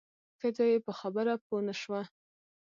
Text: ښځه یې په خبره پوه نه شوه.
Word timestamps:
ښځه 0.39 0.63
یې 0.71 0.77
په 0.85 0.91
خبره 0.99 1.33
پوه 1.45 1.59
نه 1.67 1.73
شوه. 1.81 2.01